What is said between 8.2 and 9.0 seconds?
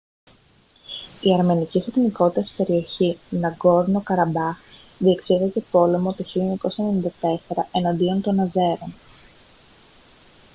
των αζέρων